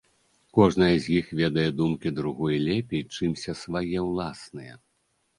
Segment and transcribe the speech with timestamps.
[0.57, 4.73] Кожная з іх ведае думкі другой лепей, чымся свае ўласныя.